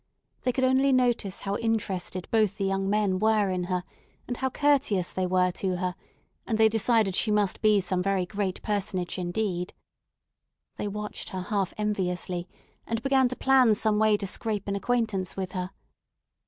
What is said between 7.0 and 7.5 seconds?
she